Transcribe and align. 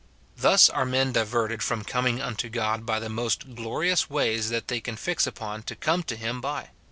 Thus 0.35 0.67
are 0.67 0.83
men 0.83 1.11
diverted 1.11 1.61
from 1.61 1.83
coming 1.83 2.19
unto 2.23 2.49
God 2.49 2.87
by 2.87 2.99
the 2.99 3.07
most 3.07 3.53
glorious 3.53 4.09
ways 4.09 4.49
that 4.49 4.67
they 4.67 4.81
can 4.81 4.95
fix 4.95 5.27
upon 5.27 5.61
to 5.69 5.75
come 5.75 6.01
to 6.01 6.15
him 6.15 6.41
by. 6.41 6.71